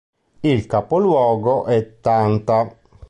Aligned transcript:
Il 0.41 0.65
capoluogo 0.65 1.65
è 1.65 1.99
Tanta. 1.99 2.75